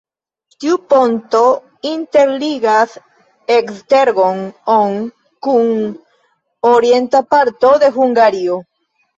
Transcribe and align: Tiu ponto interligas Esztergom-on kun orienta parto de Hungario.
Tiu 0.63 0.77
ponto 0.93 1.41
interligas 1.89 2.95
Esztergom-on 3.57 4.97
kun 5.49 5.71
orienta 6.73 7.23
parto 7.37 7.77
de 7.85 7.93
Hungario. 8.01 8.61